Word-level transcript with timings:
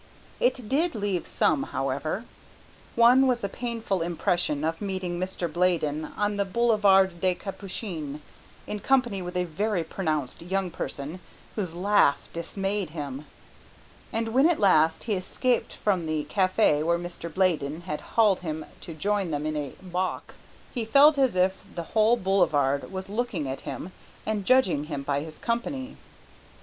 It 0.39 0.67
did 0.67 0.95
leave 0.95 1.27
some, 1.27 1.61
however. 1.61 2.25
One 2.95 3.27
was 3.27 3.43
a 3.43 3.47
painful 3.47 4.01
impression 4.01 4.63
of 4.63 4.81
meeting 4.81 5.19
Mr. 5.19 5.45
Bladen 5.47 6.05
on 6.17 6.37
the 6.37 6.43
Boulevard 6.43 7.21
des 7.21 7.35
Capucines 7.35 8.19
in 8.65 8.79
company 8.79 9.21
with 9.21 9.37
a 9.37 9.43
very 9.43 9.83
pronounced 9.83 10.41
young 10.41 10.71
person 10.71 11.19
whose 11.55 11.75
laugh 11.75 12.29
dismayed 12.33 12.89
him, 12.97 13.27
and 14.11 14.29
when 14.29 14.49
at 14.49 14.59
last 14.59 15.03
he 15.03 15.13
escaped 15.13 15.73
from 15.73 16.07
the 16.07 16.25
café 16.25 16.83
where 16.83 16.97
Mr. 16.97 17.31
Bladen 17.31 17.81
had 17.81 18.01
hauled 18.01 18.39
him 18.39 18.65
to 18.79 18.95
join 18.95 19.29
them 19.29 19.45
in 19.45 19.55
a 19.55 19.75
bock 19.83 20.33
he 20.73 20.83
felt 20.83 21.19
as 21.19 21.35
if 21.35 21.63
the 21.75 21.83
whole 21.93 22.17
boulevard 22.17 22.91
was 22.91 23.07
looking 23.07 23.47
at 23.47 23.61
him, 23.61 23.91
and 24.25 24.47
judging 24.47 24.85
him 24.85 25.03
by 25.03 25.19
his 25.19 25.37
company. 25.37 25.95